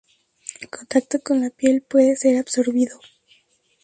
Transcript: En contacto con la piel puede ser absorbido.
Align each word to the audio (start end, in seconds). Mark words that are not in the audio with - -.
En 0.61 0.67
contacto 0.67 1.19
con 1.21 1.41
la 1.41 1.51
piel 1.51 1.83
puede 1.83 2.15
ser 2.15 2.35
absorbido. 2.37 2.99